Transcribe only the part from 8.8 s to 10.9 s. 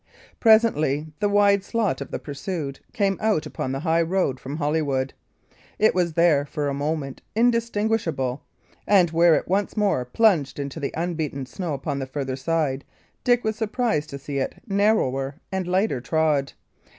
and, where it once more plunged into